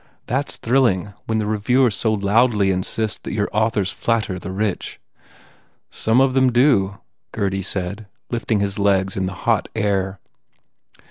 [0.25, 4.99] That s thrilling when the reviewers so loudly insist that your authors flatter the rich."
[5.91, 6.97] "Some of them do,"
[7.31, 10.19] Gurdy said, lifting his legs in the hot air.